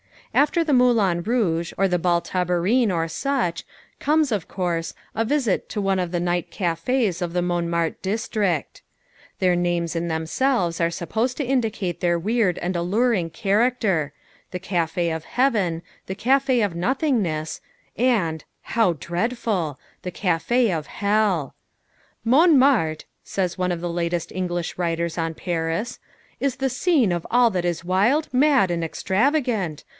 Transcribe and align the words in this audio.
After 0.33 0.63
the 0.63 0.73
Moulin 0.73 1.21
Rouge 1.23 1.73
or 1.77 1.87
the 1.89 1.99
Bal 1.99 2.21
Tabarin 2.21 2.89
or 2.89 3.09
such, 3.09 3.65
comes, 3.99 4.31
of 4.31 4.47
course, 4.47 4.95
a 5.13 5.25
visit 5.25 5.67
to 5.69 5.81
one 5.81 5.99
of 5.99 6.11
the 6.11 6.21
night 6.21 6.49
cafés 6.49 7.21
of 7.21 7.33
the 7.33 7.41
Montmartre 7.41 7.97
district. 8.01 8.81
Their 9.39 9.55
names 9.57 9.95
in 9.95 10.07
themselves 10.07 10.79
are 10.79 10.89
supposed 10.89 11.35
to 11.37 11.43
indicate 11.43 11.99
their 11.99 12.17
weird 12.17 12.57
and 12.59 12.75
alluring 12.77 13.29
character 13.31 14.13
the 14.51 14.59
Café 14.59 15.13
of 15.15 15.25
Heaven, 15.25 15.83
the 16.07 16.15
Café 16.15 16.65
of 16.65 16.75
Nothingness, 16.75 17.59
and, 17.97 18.43
how 18.61 18.93
dreadful 18.93 19.77
the 20.01 20.11
Café 20.13 20.75
of 20.75 20.87
Hell. 20.87 21.53
"Montmartre," 22.23 23.03
says 23.21 23.57
one 23.57 23.71
of 23.71 23.81
the 23.81 23.89
latest 23.91 24.31
English 24.31 24.77
writers 24.77 25.17
on 25.17 25.33
Paris, 25.35 25.99
"is 26.39 26.55
the 26.55 26.69
scene 26.71 27.11
of 27.11 27.27
all 27.29 27.51
that 27.51 27.65
is 27.65 27.83
wild, 27.83 28.33
mad, 28.33 28.71
and 28.71 28.81
extravagant. 28.83 29.83